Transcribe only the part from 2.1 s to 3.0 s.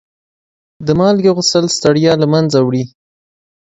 له منځه وړي.